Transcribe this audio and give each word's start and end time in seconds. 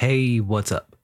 Hey, 0.00 0.40
what's 0.40 0.72
up? 0.72 0.96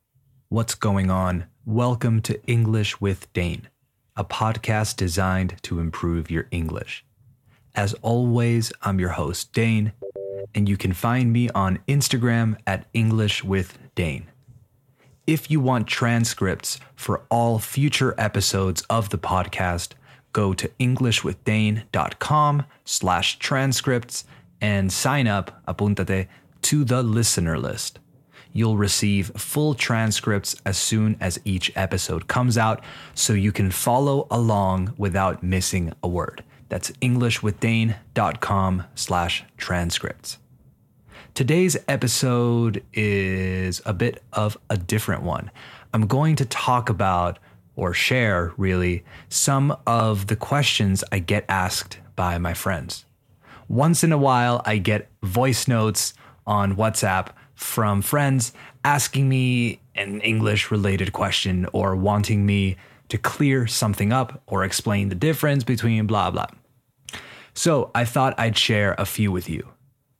What's 0.49 0.75
going 0.75 1.11
on? 1.11 1.45
Welcome 1.67 2.23
to 2.23 2.43
English 2.47 2.99
with 2.99 3.31
Dane, 3.35 3.69
a 4.17 4.25
podcast 4.25 4.97
designed 4.97 5.57
to 5.65 5.81
improve 5.81 6.31
your 6.31 6.49
English. 6.51 7.05
As 7.75 7.93
always, 8.01 8.73
I'm 8.81 8.99
your 8.99 9.11
host, 9.11 9.53
Dane, 9.53 9.93
and 10.55 10.67
you 10.67 10.79
can 10.79 10.95
find 10.95 11.31
me 11.31 11.51
on 11.51 11.81
Instagram 11.87 12.57
at 12.67 12.87
English 12.95 13.45
with 13.45 13.77
Dane. 13.95 14.29
If 15.27 15.51
you 15.51 15.61
want 15.61 15.87
transcripts 15.87 16.81
for 16.95 17.21
all 17.31 17.59
future 17.59 18.15
episodes 18.17 18.81
of 18.89 19.11
the 19.11 19.19
podcast, 19.19 19.91
go 20.33 20.55
to 20.55 20.69
englishwithdane.com 20.81 22.65
slash 22.87 23.39
transcripts 23.41 24.25
and 24.63 24.91
sign 24.91 25.27
up, 25.27 25.63
apúntate, 25.69 26.29
to 26.63 26.83
the 26.83 27.03
listener 27.03 27.59
list. 27.59 27.99
You'll 28.57 28.79
receive 28.79 29.33
full 29.37 29.75
transcripts 29.75 30.57
as 30.65 30.79
soon 30.79 31.19
as 31.21 31.39
each 31.45 31.71
episode 31.77 32.27
comes 32.27 32.57
out 32.57 32.83
so 33.13 33.35
you 33.35 33.53
can 33.53 33.71
follow 33.71 34.27
along 34.31 34.95
without 34.97 35.43
missing 35.43 35.93
a 36.03 36.09
word. 36.09 36.43
That's 36.71 36.91
englishwithdane.com 37.03 38.85
slash 38.95 39.45
transcripts. 39.59 40.39
Today's 41.35 41.77
episode 41.87 42.83
is 42.95 43.83
a 43.85 43.93
bit 43.93 44.23
of 44.33 44.57
a 44.71 44.79
different 44.79 45.23
one. 45.23 45.51
I'm 45.93 46.07
going 46.07 46.37
to 46.37 46.47
talk 46.47 46.89
about 46.89 47.39
or 47.75 47.93
share 47.93 48.55
really 48.57 49.05
some 49.29 49.77
of 49.87 50.29
the 50.29 50.37
questions 50.37 51.05
I 51.13 51.19
get 51.19 51.45
asked 51.47 51.99
by 52.15 52.39
my 52.39 52.55
friends. 52.55 53.05
Once 53.69 54.03
in 54.03 54.13
a 54.13 54.19
while, 54.19 54.63
I 54.65 54.79
get 54.79 55.11
voice 55.23 55.69
notes 55.69 56.15
on 56.47 56.77
WhatsApp 56.77 57.33
from 57.57 58.03
friends 58.03 58.53
asking 58.85 59.29
me 59.29 59.81
an 59.97 60.21
English 60.21 60.71
related 60.71 61.13
question 61.13 61.67
or 61.73 61.97
wanting 61.97 62.47
me 62.47 62.77
to 63.09 63.19
clear 63.19 63.67
something 63.67 64.13
up 64.13 64.43
or 64.47 64.63
explain 64.63 65.09
the 65.09 65.15
difference 65.15 65.65
between 65.65 66.07
blah 66.07 66.31
blah. 66.31 66.47
So 67.55 67.91
I 67.95 68.05
thought 68.05 68.39
I'd 68.39 68.57
share 68.57 68.95
a 68.99 69.07
few 69.07 69.33
with 69.33 69.49
you. 69.49 69.69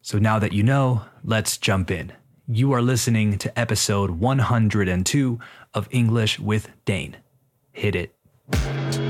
So 0.01 0.19
now 0.19 0.39
that 0.39 0.53
you 0.53 0.63
know, 0.63 1.03
let's 1.23 1.59
jump 1.59 1.91
in. 1.91 2.13
You 2.49 2.73
are 2.73 2.83
listening 2.83 3.39
to 3.39 3.59
episode 3.59 4.13
102 4.13 5.39
of 5.75 5.89
English 5.91 6.39
with 6.39 6.71
Dane. 6.85 7.17
Hit 7.73 7.95
it. 7.95 9.06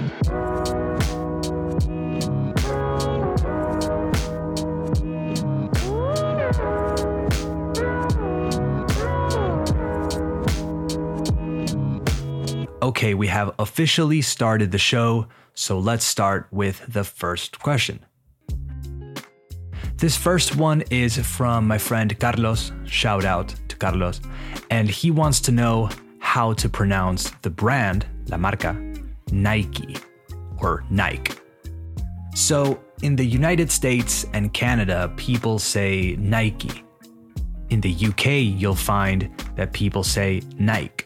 Okay, 12.96 13.12
we 13.12 13.26
have 13.26 13.54
officially 13.58 14.22
started 14.22 14.72
the 14.72 14.78
show, 14.78 15.26
so 15.52 15.78
let's 15.78 16.02
start 16.02 16.46
with 16.50 16.80
the 16.90 17.04
first 17.04 17.60
question. 17.60 18.00
This 19.98 20.16
first 20.16 20.56
one 20.56 20.82
is 20.90 21.18
from 21.18 21.68
my 21.68 21.76
friend 21.76 22.18
Carlos. 22.18 22.72
Shout 22.86 23.26
out 23.26 23.54
to 23.68 23.76
Carlos. 23.76 24.22
And 24.70 24.88
he 24.88 25.10
wants 25.10 25.40
to 25.40 25.52
know 25.52 25.90
how 26.20 26.54
to 26.54 26.70
pronounce 26.70 27.32
the 27.42 27.50
brand, 27.50 28.06
la 28.28 28.38
marca, 28.38 28.72
Nike 29.30 29.98
or 30.62 30.82
Nike. 30.88 31.34
So 32.34 32.80
in 33.02 33.14
the 33.14 33.26
United 33.26 33.70
States 33.70 34.24
and 34.32 34.54
Canada, 34.54 35.12
people 35.18 35.58
say 35.58 36.16
Nike. 36.18 36.82
In 37.68 37.82
the 37.82 37.94
UK, 37.94 38.26
you'll 38.58 38.74
find 38.74 39.28
that 39.54 39.74
people 39.74 40.02
say 40.02 40.40
Nike. 40.58 41.04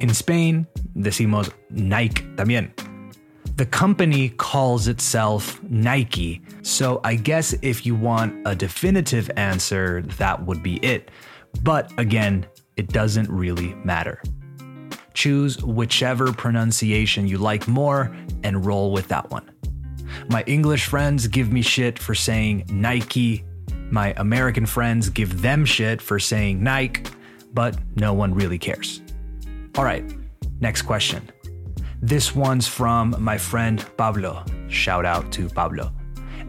In 0.00 0.12
Spain, 0.12 0.66
decimos 0.96 1.50
Nike 1.70 2.22
también. 2.36 2.70
The 3.56 3.66
company 3.66 4.30
calls 4.30 4.86
itself 4.86 5.62
Nike, 5.62 6.42
so 6.62 7.00
I 7.04 7.14
guess 7.14 7.54
if 7.62 7.86
you 7.86 7.94
want 7.94 8.46
a 8.46 8.54
definitive 8.54 9.30
answer, 9.36 10.02
that 10.18 10.44
would 10.44 10.62
be 10.62 10.76
it. 10.84 11.10
But 11.62 11.90
again, 11.96 12.46
it 12.76 12.88
doesn't 12.88 13.30
really 13.30 13.74
matter. 13.76 14.20
Choose 15.14 15.62
whichever 15.62 16.32
pronunciation 16.32 17.26
you 17.26 17.38
like 17.38 17.66
more 17.66 18.14
and 18.42 18.66
roll 18.66 18.92
with 18.92 19.08
that 19.08 19.30
one. 19.30 19.50
My 20.28 20.42
English 20.46 20.84
friends 20.84 21.26
give 21.26 21.50
me 21.50 21.62
shit 21.62 21.98
for 21.98 22.14
saying 22.14 22.66
Nike. 22.68 23.44
My 23.90 24.12
American 24.18 24.66
friends 24.66 25.08
give 25.08 25.40
them 25.40 25.64
shit 25.64 26.02
for 26.02 26.18
saying 26.18 26.62
Nike, 26.62 27.04
but 27.54 27.78
no 27.96 28.12
one 28.12 28.34
really 28.34 28.58
cares. 28.58 29.00
All 29.78 29.84
right, 29.84 30.04
next 30.60 30.82
question. 30.82 31.30
This 32.02 32.34
one's 32.34 32.68
from 32.68 33.16
my 33.18 33.38
friend 33.38 33.84
Pablo. 33.96 34.44
Shout 34.68 35.04
out 35.04 35.32
to 35.32 35.48
Pablo. 35.48 35.92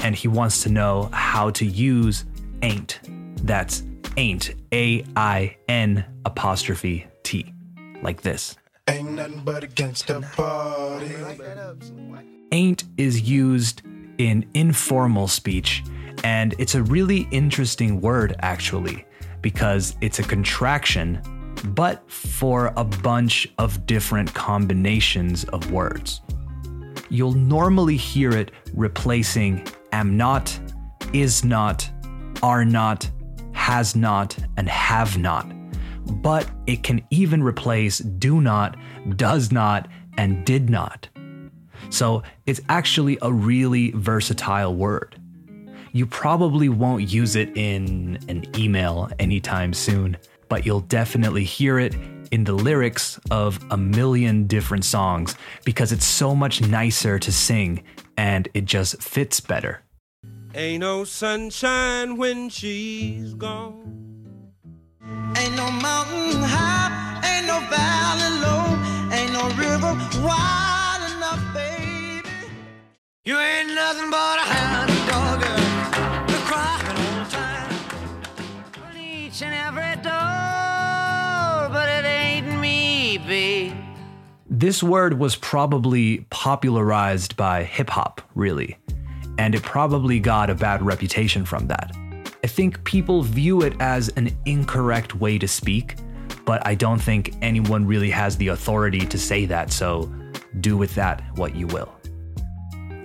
And 0.02 0.16
he 0.16 0.28
wants 0.28 0.62
to 0.64 0.70
know 0.70 1.10
how 1.14 1.50
to 1.52 1.66
use 1.66 2.26
ain't. 2.62 3.00
That's 3.44 3.84
ain't, 4.18 4.56
A 4.74 5.06
I 5.16 5.56
N 5.68 6.06
apostrophe 6.26 7.08
T, 7.24 7.54
like 8.02 8.22
this. 8.22 8.56
Ain't 8.90 9.12
nothing 9.12 9.42
but 9.44 9.64
against 9.64 10.08
the 10.08 10.22
party. 10.22 11.14
Ain't 12.52 12.84
is 12.98 13.22
used 13.22 13.82
in 14.18 14.50
informal 14.54 15.28
speech, 15.28 15.84
and 16.24 16.56
it's 16.58 16.76
a 16.76 16.84
really 16.84 17.28
interesting 17.32 18.02
word 18.02 18.36
actually, 18.40 19.06
because 19.42 19.96
it's 20.02 20.20
a 20.20 20.24
contraction 20.24 21.22
but 21.64 22.10
for 22.12 22.74
a 22.76 22.84
bunch 22.84 23.48
of 23.58 23.86
different 23.86 24.34
combinations 24.34 25.44
of 25.46 25.72
words. 25.72 26.22
You'll 27.10 27.34
normally 27.34 27.98
hear 27.98 28.32
it 28.32 28.52
replacing 28.74 29.66
am 29.92 30.18
not, 30.18 30.60
is 31.14 31.44
not, 31.44 31.90
are 32.44 32.66
not, 32.66 33.10
has 33.54 33.96
not, 33.96 34.38
and 34.58 34.68
have 34.68 35.18
not. 35.18 35.52
But 36.22 36.50
it 36.68 36.84
can 36.84 37.06
even 37.10 37.44
replace 37.44 38.00
do 38.00 38.42
not, 38.42 38.78
does 39.16 39.52
not, 39.52 39.88
and 40.18 40.46
did 40.46 40.70
not. 40.70 41.08
So 41.90 42.24
it's 42.46 42.62
actually 42.70 43.18
a 43.22 43.32
really 43.32 43.92
versatile 43.92 44.76
word. 44.76 45.20
You 45.94 46.06
probably 46.06 46.70
won't 46.70 47.10
use 47.10 47.36
it 47.36 47.56
in 47.56 48.20
an 48.28 48.46
email 48.58 49.10
anytime 49.20 49.74
soon 49.74 50.18
but 50.50 50.66
you'll 50.66 50.82
definitely 50.82 51.44
hear 51.44 51.80
it 51.80 51.96
in 52.32 52.44
the 52.44 52.54
lyrics 52.54 53.20
of 53.32 53.60
a 53.72 53.78
million 53.78 54.48
different 54.48 54.86
songs 54.86 55.36
because 55.66 55.92
it's 55.92 56.06
so 56.06 56.36
much 56.36 56.62
nicer 56.62 57.20
to 57.20 57.32
sing 57.32 57.84
and 58.18 58.48
it 58.54 58.66
just 58.66 59.02
fits 59.02 59.40
better. 59.40 59.82
Ain't 60.56 60.82
no 60.82 61.04
sunshine 61.04 62.18
when 62.18 62.50
she's 62.50 63.34
gone. 63.34 64.08
Ain't 65.38 65.56
no 65.56 65.70
mountain 65.70 66.42
high, 66.42 67.22
ain't 67.24 67.48
no 67.48 67.60
valley 67.70 68.32
low, 68.42 69.16
ain't 69.16 69.34
no 69.34 69.50
river 69.56 69.94
wide 70.26 71.16
enough, 71.16 71.54
baby. 71.54 72.28
You 73.24 73.38
ain't 73.38 73.74
nothing 73.76 74.10
but 74.10 74.40
a 74.40 74.42
hound 74.42 74.87
each 79.28 79.42
and 79.42 79.54
every 79.54 80.02
door, 80.02 81.70
but 81.74 81.90
it 81.90 82.06
ain't 82.06 82.62
me, 82.62 83.18
babe. 83.18 83.74
This 84.50 84.82
word 84.82 85.20
was 85.20 85.36
probably 85.36 86.26
popularized 86.30 87.36
by 87.36 87.66
hip 87.66 87.90
hop, 87.90 88.22
really, 88.36 88.78
and 89.38 89.54
it 89.54 89.64
probably 89.64 90.22
got 90.22 90.50
a 90.50 90.56
bad 90.56 90.82
reputation 90.82 91.44
from 91.44 91.68
that. 91.68 91.92
I 92.42 92.48
think 92.48 92.82
people 92.86 93.22
view 93.22 93.64
it 93.64 93.74
as 93.82 94.08
an 94.16 94.30
incorrect 94.46 95.16
way 95.16 95.38
to 95.40 95.48
speak, 95.48 95.96
but 96.46 96.66
I 96.66 96.76
don't 96.76 97.00
think 97.00 97.36
anyone 97.42 97.86
really 97.86 98.10
has 98.12 98.38
the 98.38 98.48
authority 98.50 99.06
to 99.08 99.18
say 99.18 99.46
that, 99.48 99.74
so 99.74 100.10
do 100.62 100.78
with 100.78 100.96
that 100.96 101.22
what 101.38 101.54
you 101.54 101.68
will. 101.68 101.94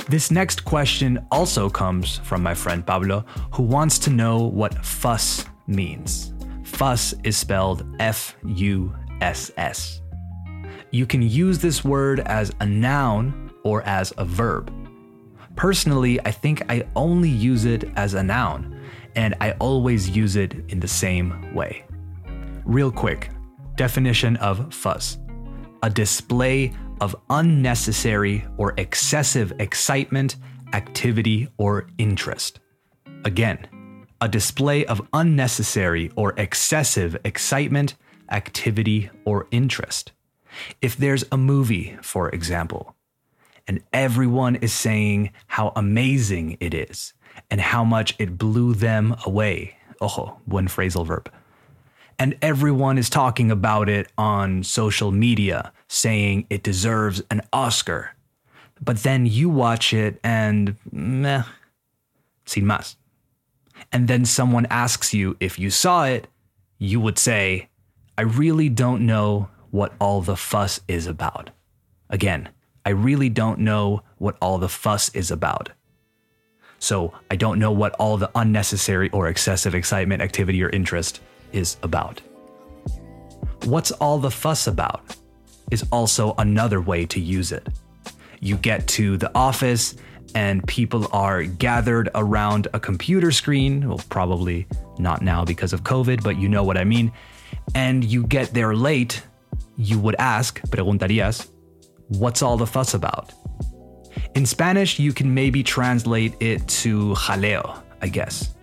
This 0.09 0.31
next 0.31 0.65
question 0.65 1.27
also 1.33 1.69
comes 1.69 2.19
from 2.19 2.45
my 2.45 2.55
friend 2.55 2.87
Pablo, 2.87 3.25
who 3.53 3.65
wants 3.65 3.99
to 4.01 4.11
know 4.11 4.39
what 4.39 4.85
fuss 4.85 5.47
means. 5.67 6.32
Fuss 6.64 7.14
is 7.25 7.37
spelled 7.37 7.87
F 7.99 8.37
U 8.44 8.94
S 9.20 9.50
S. 9.56 10.00
You 10.91 11.06
can 11.06 11.23
use 11.23 11.59
this 11.59 11.85
word 11.85 12.20
as 12.20 12.53
a 12.61 12.67
noun 12.67 13.50
or 13.64 13.82
as 13.82 14.12
a 14.19 14.25
verb. 14.25 14.73
Personally, 15.56 16.20
I 16.25 16.31
think 16.31 16.62
I 16.70 16.85
only 16.97 17.29
use 17.29 17.64
it 17.64 17.85
as 17.97 18.14
a 18.14 18.23
noun, 18.23 18.81
and 19.14 19.35
I 19.41 19.53
always 19.53 20.09
use 20.09 20.37
it 20.37 20.55
in 20.69 20.81
the 20.81 20.88
same 20.88 21.55
way. 21.55 21.85
Real 22.65 22.91
quick 22.91 23.31
definition 23.76 24.37
of 24.37 24.73
fuss 24.73 25.19
a 25.82 25.91
display 25.91 26.73
of 27.00 27.17
unnecessary 27.31 28.44
or 28.56 28.73
excessive 28.76 29.53
excitement, 29.58 30.37
activity, 30.73 31.49
or 31.58 31.88
interest. 31.99 32.61
Again, 33.25 33.67
a 34.23 34.29
display 34.29 34.87
of 34.87 35.03
unnecessary 35.13 36.09
or 36.15 36.33
excessive 36.37 37.17
excitement, 37.25 37.97
activity, 38.31 39.11
or 39.25 39.49
interest. 39.51 40.13
If 40.81 40.97
there's 40.97 41.25
a 41.33 41.37
movie, 41.37 41.99
for 42.03 42.29
example, 42.29 42.95
and 43.67 43.83
everyone 43.93 44.55
is 44.57 44.73
saying 44.73 45.33
how 45.49 45.73
amazing 45.75 46.57
it 46.61 46.73
is 46.73 47.15
and 47.51 47.61
how 47.61 47.83
much 47.83 48.15
it 48.21 48.39
blew 48.39 48.75
them 48.75 49.17
away. 49.27 49.75
Ojo, 50.01 50.41
buen 50.47 50.69
phrasal 50.69 51.05
verb. 51.05 51.29
And 52.17 52.37
everyone 52.43 52.99
is 52.99 53.11
talking 53.11 53.51
about 53.51 53.89
it 53.89 54.07
on 54.17 54.63
social 54.63 55.11
media, 55.11 55.73
saying 55.89 56.47
it 56.49 56.63
deserves 56.63 57.23
an 57.29 57.41
Oscar. 57.53 58.11
But 58.81 58.99
then 58.99 59.27
you 59.27 59.49
watch 59.49 59.93
it 59.93 60.21
and 60.23 60.77
meh, 60.93 61.43
sin 62.45 62.67
más. 62.67 62.95
And 63.93 64.09
then 64.09 64.25
someone 64.25 64.67
asks 64.71 65.12
you 65.12 65.37
if 65.39 65.59
you 65.59 65.71
saw 65.71 66.05
it, 66.05 66.27
you 66.79 66.99
would 66.99 67.19
say, 67.19 67.69
I 68.17 68.23
really 68.23 68.69
don't 68.69 69.06
know 69.06 69.49
what 69.71 69.93
all 70.00 70.23
the 70.23 70.37
fuss 70.37 70.81
is 70.89 71.06
about. 71.06 71.50
Again, 72.11 72.49
I 72.85 72.91
really 72.91 73.29
don't 73.29 73.61
know 73.61 74.03
what 74.19 74.37
all 74.41 74.59
the 74.59 74.69
fuss 74.69 75.09
is 75.15 75.31
about. 75.31 75.71
So 76.79 77.12
I 77.31 77.37
don't 77.37 77.59
know 77.59 77.71
what 77.71 77.94
all 77.94 78.17
the 78.17 78.31
unnecessary 78.35 79.09
or 79.11 79.29
excessive 79.29 79.75
excitement, 79.75 80.21
activity, 80.21 80.62
or 80.65 80.69
interest 80.71 81.21
is 81.53 81.77
about. 81.83 82.21
What's 83.65 83.93
all 83.93 84.19
the 84.19 84.31
fuss 84.31 84.67
about 84.67 85.17
is 85.71 85.87
also 85.93 86.35
another 86.39 86.81
way 86.81 87.06
to 87.06 87.21
use 87.21 87.53
it. 87.53 87.69
You 88.41 88.56
get 88.56 88.89
to 88.89 89.17
the 89.17 89.31
office 89.35 89.94
and 90.34 90.67
people 90.67 91.08
are 91.12 91.43
gathered 91.43 92.08
around 92.14 92.69
a 92.73 92.81
computer 92.81 93.31
screen. 93.31 93.88
Well, 93.88 94.00
probably 94.08 94.67
not 94.99 95.23
now 95.23 95.44
because 95.44 95.73
of 95.73 95.82
COVID, 95.82 96.23
but 96.23 96.38
you 96.38 96.49
know 96.49 96.64
what 96.64 96.76
I 96.76 96.84
mean. 96.84 97.12
And 97.75 98.05
you 98.05 98.26
get 98.26 98.52
there 98.52 98.75
late, 98.75 99.23
you 99.76 99.99
would 99.99 100.17
ask, 100.19 100.61
preguntarías, 100.69 101.49
what's 102.08 102.43
all 102.43 102.56
the 102.56 102.67
fuss 102.67 102.94
about? 102.94 103.32
In 104.34 104.46
Spanish, 104.46 104.99
you 104.99 105.12
can 105.12 105.32
maybe 105.32 105.62
translate 105.62 106.34
it 106.40 106.67
to 106.69 107.14
jaleo, 107.14 107.82
I 108.00 108.08
guess. 108.08 108.55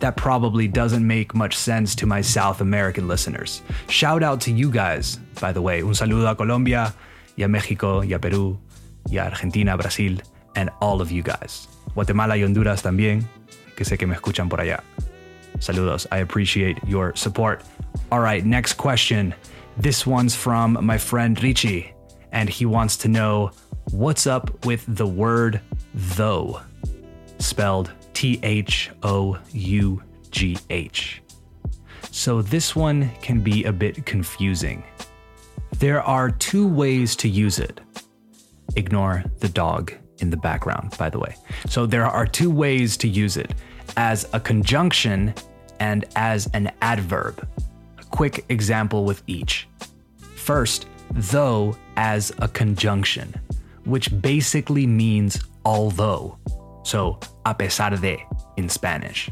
That 0.00 0.16
probably 0.16 0.68
doesn't 0.68 1.06
make 1.06 1.34
much 1.34 1.56
sense 1.56 1.94
to 1.96 2.06
my 2.06 2.20
South 2.20 2.60
American 2.60 3.08
listeners. 3.08 3.62
Shout 3.88 4.22
out 4.22 4.40
to 4.42 4.52
you 4.52 4.70
guys, 4.70 5.16
by 5.40 5.52
the 5.52 5.62
way. 5.62 5.80
Un 5.80 5.94
saludo 5.94 6.30
a 6.30 6.34
Colombia, 6.34 6.94
y 7.38 7.44
a 7.44 7.48
México, 7.48 8.06
y 8.06 8.12
a 8.12 8.18
Perú, 8.18 8.58
y 9.10 9.16
a 9.16 9.24
Argentina, 9.24 9.76
Brasil, 9.76 10.20
and 10.56 10.70
all 10.80 11.00
of 11.00 11.12
you 11.12 11.22
guys. 11.22 11.68
Guatemala 11.94 12.34
y 12.34 12.42
Honduras 12.42 12.82
también, 12.82 13.24
que 13.76 13.84
sé 13.84 13.96
que 13.98 14.06
me 14.06 14.14
escuchan 14.14 14.48
por 14.48 14.58
allá. 14.58 14.82
Saludos. 15.58 16.06
I 16.10 16.18
appreciate 16.18 16.78
your 16.86 17.14
support. 17.14 17.62
All 18.10 18.20
right, 18.20 18.44
next 18.44 18.74
question. 18.74 19.34
This 19.78 20.06
one's 20.06 20.34
from 20.34 20.78
my 20.84 20.98
friend 20.98 21.40
Richie, 21.42 21.94
and 22.32 22.48
he 22.48 22.66
wants 22.66 22.96
to 22.98 23.08
know 23.08 23.50
what's 23.90 24.26
up 24.26 24.64
with 24.66 24.84
the 24.86 25.06
word 25.06 25.60
though, 25.94 26.60
spelled 27.38 27.90
T 28.12 28.38
H 28.42 28.90
O 29.02 29.38
U 29.52 30.02
G 30.30 30.58
H. 30.70 31.22
So 32.10 32.42
this 32.42 32.74
one 32.74 33.10
can 33.20 33.40
be 33.40 33.64
a 33.64 33.72
bit 33.72 34.06
confusing. 34.06 34.82
There 35.78 36.02
are 36.02 36.30
two 36.30 36.66
ways 36.66 37.16
to 37.16 37.28
use 37.28 37.58
it. 37.58 37.80
Ignore 38.76 39.24
the 39.40 39.48
dog 39.48 39.92
in 40.18 40.30
the 40.30 40.36
background, 40.36 40.96
by 40.98 41.10
the 41.10 41.18
way. 41.18 41.36
So 41.68 41.86
there 41.86 42.06
are 42.06 42.26
two 42.26 42.50
ways 42.50 42.96
to 42.98 43.08
use 43.08 43.36
it 43.36 43.54
as 43.96 44.28
a 44.32 44.40
conjunction 44.40 45.34
and 45.80 46.04
as 46.16 46.48
an 46.54 46.70
adverb. 46.82 47.46
A 47.98 48.04
quick 48.04 48.44
example 48.48 49.04
with 49.04 49.22
each. 49.26 49.68
First, 50.34 50.86
though 51.12 51.76
as 51.96 52.32
a 52.38 52.48
conjunction, 52.48 53.34
which 53.84 54.20
basically 54.20 54.86
means 54.86 55.42
although. 55.64 56.38
So, 56.84 57.18
a 57.44 57.54
pesar 57.54 57.90
de 57.90 58.24
in 58.56 58.68
Spanish. 58.68 59.30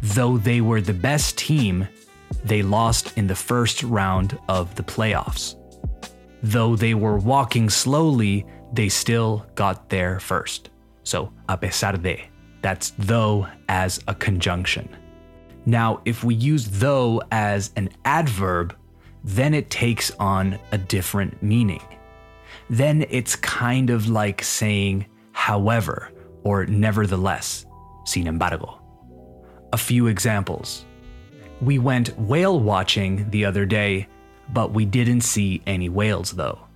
Though 0.00 0.38
they 0.38 0.60
were 0.60 0.80
the 0.80 0.94
best 0.94 1.36
team, 1.36 1.88
they 2.44 2.62
lost 2.62 3.16
in 3.18 3.26
the 3.26 3.34
first 3.34 3.82
round 3.82 4.38
of 4.48 4.74
the 4.76 4.84
playoffs. 4.84 5.56
Though 6.42 6.76
they 6.76 6.94
were 6.94 7.18
walking 7.18 7.68
slowly, 7.68 8.46
they 8.72 8.88
still 8.88 9.46
got 9.54 9.88
there 9.88 10.20
first. 10.20 10.70
So, 11.02 11.32
a 11.48 11.56
pesar 11.56 12.00
de. 12.02 12.28
That's 12.62 12.92
though 12.98 13.48
as 13.68 14.00
a 14.08 14.14
conjunction. 14.14 14.88
Now, 15.64 16.00
if 16.04 16.24
we 16.24 16.34
use 16.34 16.66
though 16.66 17.22
as 17.30 17.70
an 17.76 17.90
adverb, 18.04 18.76
then 19.24 19.54
it 19.54 19.70
takes 19.70 20.10
on 20.12 20.58
a 20.72 20.78
different 20.78 21.42
meaning. 21.42 21.82
Then 22.70 23.06
it's 23.10 23.36
kind 23.36 23.90
of 23.90 24.08
like 24.08 24.42
saying 24.42 25.06
however 25.32 26.10
or 26.44 26.66
nevertheless, 26.66 27.66
sin 28.04 28.26
embargo. 28.26 28.80
A 29.72 29.78
few 29.78 30.06
examples. 30.06 30.84
We 31.60 31.78
went 31.78 32.18
whale 32.18 32.60
watching 32.60 33.28
the 33.30 33.44
other 33.44 33.66
day, 33.66 34.08
but 34.52 34.72
we 34.72 34.84
didn't 34.84 35.22
see 35.22 35.62
any 35.66 35.88
whales 35.88 36.32
though. 36.32 36.67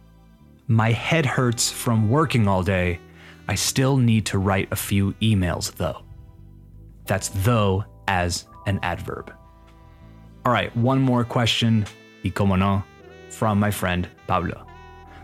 My 0.73 0.91
head 0.91 1.27
hurts 1.27 1.71
from 1.71 2.09
working 2.09 2.49
all 2.49 2.63
day. 2.63 2.99
I 3.47 3.57
still 3.57 3.99
need 3.99 4.25
to 4.27 4.39
write 4.39 4.73
a 4.73 4.77
few 4.77 5.13
emails 5.21 5.71
though. 5.75 6.01
That's 7.05 7.29
though 7.45 7.85
as 8.09 8.47
an 8.65 8.81
adverb. 8.83 9.31
All 10.47 10.53
right, 10.53 10.75
one 10.75 10.99
more 10.99 11.25
question, 11.25 11.85
y 12.25 12.31
como 12.31 12.57
no, 12.57 12.83
from 13.29 13.61
my 13.61 13.71
friend 13.71 14.09
Pablo. 14.27 14.67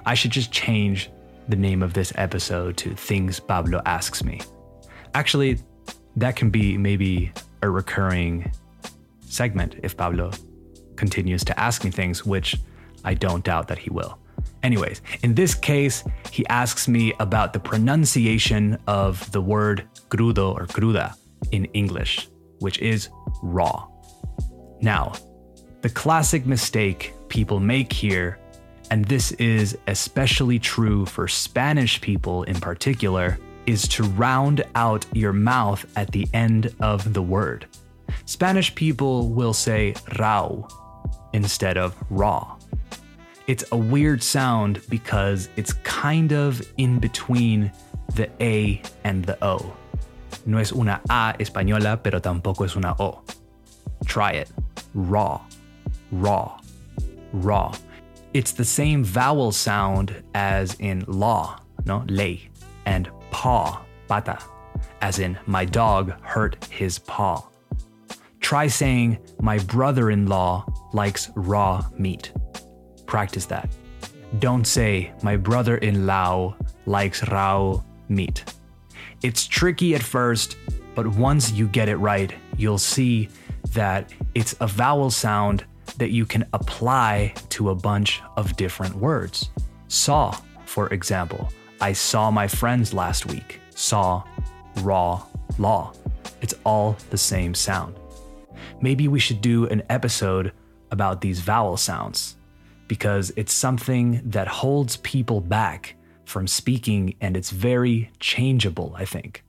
I 0.04 0.12
should 0.12 0.32
just 0.32 0.52
change 0.52 1.10
the 1.48 1.56
name 1.56 1.82
of 1.82 1.94
this 1.94 2.12
episode 2.16 2.76
to 2.76 2.94
Things 2.94 3.40
Pablo 3.40 3.80
Asks 3.86 4.22
Me. 4.22 4.42
Actually, 5.14 5.60
that 6.16 6.36
can 6.36 6.50
be 6.50 6.76
maybe 6.76 7.32
a 7.62 7.70
recurring 7.70 8.52
segment 9.22 9.76
if 9.82 9.96
Pablo 9.96 10.30
continues 10.96 11.42
to 11.44 11.58
ask 11.58 11.84
me 11.84 11.90
things, 11.90 12.26
which 12.26 12.54
I 13.02 13.14
don't 13.14 13.42
doubt 13.42 13.68
that 13.68 13.78
he 13.78 13.88
will. 13.88 14.18
Anyways, 14.62 15.02
in 15.22 15.34
this 15.34 15.54
case, 15.54 16.04
he 16.30 16.46
asks 16.48 16.88
me 16.88 17.12
about 17.20 17.52
the 17.52 17.60
pronunciation 17.60 18.78
of 18.86 19.30
the 19.32 19.40
word 19.40 19.86
crudo 20.08 20.54
or 20.54 20.66
cruda 20.66 21.14
in 21.52 21.64
English, 21.66 22.28
which 22.58 22.78
is 22.80 23.08
raw. 23.42 23.86
Now, 24.80 25.12
the 25.80 25.88
classic 25.88 26.44
mistake 26.46 27.14
people 27.28 27.60
make 27.60 27.92
here, 27.92 28.38
and 28.90 29.04
this 29.04 29.32
is 29.32 29.78
especially 29.86 30.58
true 30.58 31.06
for 31.06 31.28
Spanish 31.28 32.00
people 32.00 32.42
in 32.44 32.56
particular, 32.56 33.38
is 33.66 33.86
to 33.86 34.02
round 34.02 34.64
out 34.74 35.06
your 35.12 35.32
mouth 35.32 35.84
at 35.96 36.10
the 36.10 36.26
end 36.32 36.74
of 36.80 37.12
the 37.12 37.22
word. 37.22 37.66
Spanish 38.24 38.74
people 38.74 39.28
will 39.28 39.52
say 39.52 39.94
rau 40.18 40.66
instead 41.32 41.76
of 41.76 41.94
raw. 42.10 42.57
It's 43.48 43.64
a 43.72 43.76
weird 43.78 44.22
sound 44.22 44.82
because 44.90 45.48
it's 45.56 45.72
kind 45.82 46.32
of 46.32 46.60
in 46.76 46.98
between 46.98 47.72
the 48.14 48.28
A 48.42 48.82
and 49.04 49.24
the 49.24 49.42
O. 49.42 49.74
No 50.44 50.58
es 50.58 50.70
una 50.70 51.00
A 51.08 51.34
española, 51.38 52.02
pero 52.02 52.20
tampoco 52.20 52.66
es 52.66 52.76
una 52.76 52.94
O. 53.00 53.22
Try 54.04 54.32
it. 54.32 54.50
Raw, 54.92 55.40
raw, 56.12 56.60
raw. 57.32 57.74
It's 58.34 58.52
the 58.52 58.66
same 58.66 59.02
vowel 59.02 59.50
sound 59.50 60.22
as 60.34 60.76
in 60.78 61.06
law, 61.08 61.58
no, 61.86 62.04
ley, 62.06 62.50
and 62.84 63.08
paw, 63.30 63.80
pata, 64.08 64.38
as 65.00 65.20
in 65.20 65.38
my 65.46 65.64
dog 65.64 66.12
hurt 66.20 66.62
his 66.66 66.98
paw. 66.98 67.48
Try 68.40 68.66
saying 68.66 69.16
my 69.40 69.58
brother 69.60 70.10
in 70.10 70.26
law 70.26 70.66
likes 70.92 71.30
raw 71.34 71.82
meat. 71.96 72.30
Practice 73.08 73.46
that. 73.46 73.70
Don't 74.38 74.66
say 74.66 75.12
my 75.22 75.34
brother 75.34 75.78
in 75.78 76.06
law 76.06 76.54
likes 76.84 77.26
raw 77.28 77.80
meat. 78.10 78.44
It's 79.22 79.46
tricky 79.46 79.94
at 79.94 80.02
first, 80.02 80.58
but 80.94 81.06
once 81.06 81.50
you 81.50 81.68
get 81.68 81.88
it 81.88 81.96
right, 81.96 82.34
you'll 82.58 82.76
see 82.76 83.30
that 83.72 84.12
it's 84.34 84.54
a 84.60 84.66
vowel 84.66 85.10
sound 85.10 85.64
that 85.96 86.10
you 86.10 86.26
can 86.26 86.44
apply 86.52 87.32
to 87.48 87.70
a 87.70 87.74
bunch 87.74 88.20
of 88.36 88.54
different 88.56 88.94
words. 88.94 89.48
Saw, 89.88 90.36
for 90.66 90.88
example. 90.92 91.48
I 91.80 91.94
saw 91.94 92.30
my 92.30 92.46
friends 92.46 92.92
last 92.92 93.24
week. 93.24 93.58
Saw, 93.74 94.22
raw, 94.82 95.24
law. 95.58 95.94
It's 96.42 96.54
all 96.62 96.98
the 97.08 97.16
same 97.16 97.54
sound. 97.54 97.96
Maybe 98.82 99.08
we 99.08 99.18
should 99.18 99.40
do 99.40 99.66
an 99.68 99.82
episode 99.88 100.52
about 100.90 101.22
these 101.22 101.40
vowel 101.40 101.78
sounds 101.78 102.36
because 102.88 103.32
it's 103.36 103.52
something 103.52 104.22
that 104.24 104.48
holds 104.48 104.96
people 104.98 105.40
back 105.40 105.94
from 106.24 106.46
speaking 106.46 107.14
and 107.20 107.36
it's 107.36 107.50
very 107.50 108.10
changeable, 108.18 108.94
I 108.96 109.04
think. 109.04 109.44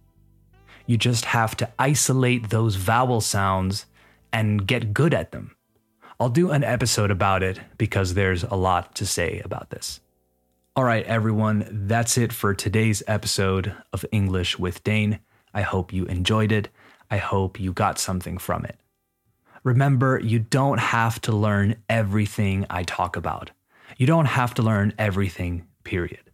You 0.85 0.97
just 0.97 1.25
have 1.25 1.55
to 1.57 1.69
isolate 1.77 2.49
those 2.49 2.75
vowel 2.75 3.21
sounds 3.21 3.85
and 4.31 4.65
get 4.67 4.93
good 4.93 5.13
at 5.13 5.31
them. 5.31 5.55
I'll 6.19 6.29
do 6.29 6.51
an 6.51 6.63
episode 6.63 7.11
about 7.11 7.43
it 7.43 7.59
because 7.77 8.13
there's 8.13 8.43
a 8.43 8.55
lot 8.55 8.95
to 8.95 9.05
say 9.05 9.41
about 9.45 9.69
this. 9.69 10.01
All 10.75 10.83
right, 10.83 11.05
everyone, 11.05 11.67
that's 11.87 12.17
it 12.17 12.31
for 12.33 12.53
today's 12.53 13.03
episode 13.07 13.75
of 13.93 14.05
English 14.11 14.59
with 14.59 14.83
Dane. 14.83 15.19
I 15.53 15.61
hope 15.61 15.91
you 15.93 16.05
enjoyed 16.05 16.51
it. 16.51 16.69
I 17.11 17.17
hope 17.17 17.59
you 17.59 17.73
got 17.73 17.99
something 17.99 18.37
from 18.37 18.65
it. 18.65 18.79
Remember, 19.63 20.19
you 20.19 20.39
don't 20.39 20.79
have 20.79 21.19
to 21.21 21.31
learn 21.31 21.75
everything 21.89 22.65
I 22.69 22.83
talk 22.83 23.15
about. 23.15 23.51
You 23.97 24.07
don't 24.07 24.25
have 24.25 24.53
to 24.55 24.61
learn 24.61 24.93
everything, 24.97 25.65
period. 25.83 26.31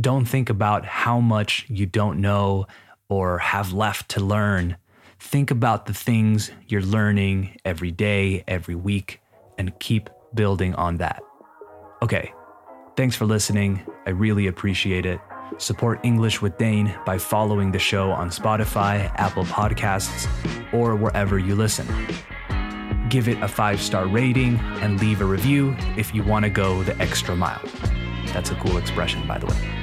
Don't 0.00 0.24
think 0.24 0.50
about 0.50 0.84
how 0.84 1.20
much 1.20 1.66
you 1.68 1.86
don't 1.86 2.20
know 2.20 2.66
or 3.08 3.38
have 3.38 3.72
left 3.72 4.10
to 4.10 4.20
learn. 4.20 4.76
Think 5.18 5.50
about 5.50 5.86
the 5.86 5.94
things 5.94 6.50
you're 6.68 6.82
learning 6.82 7.58
every 7.64 7.90
day, 7.90 8.44
every 8.46 8.74
week, 8.74 9.20
and 9.58 9.78
keep 9.78 10.10
building 10.34 10.74
on 10.74 10.96
that. 10.96 11.22
Okay, 12.02 12.32
thanks 12.96 13.16
for 13.16 13.24
listening. 13.24 13.86
I 14.06 14.10
really 14.10 14.46
appreciate 14.46 15.06
it. 15.06 15.20
Support 15.58 16.00
English 16.02 16.42
with 16.42 16.58
Dane 16.58 16.94
by 17.06 17.18
following 17.18 17.72
the 17.72 17.78
show 17.78 18.10
on 18.10 18.30
Spotify, 18.30 19.10
Apple 19.16 19.44
Podcasts, 19.44 20.28
or 20.72 20.96
wherever 20.96 21.38
you 21.38 21.54
listen. 21.54 21.86
Give 23.08 23.28
it 23.28 23.40
a 23.42 23.48
five 23.48 23.80
star 23.80 24.06
rating 24.06 24.58
and 24.80 25.00
leave 25.00 25.20
a 25.20 25.24
review 25.24 25.76
if 25.96 26.14
you 26.14 26.22
want 26.22 26.44
to 26.44 26.50
go 26.50 26.82
the 26.82 26.96
extra 27.00 27.36
mile. 27.36 27.62
That's 28.32 28.50
a 28.50 28.54
cool 28.56 28.76
expression, 28.76 29.26
by 29.26 29.38
the 29.38 29.46
way. 29.46 29.76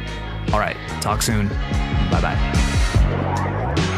All 0.51 0.59
right, 0.59 0.77
talk 1.01 1.21
soon. 1.21 1.47
Bye 1.47 2.21
bye. 2.21 3.89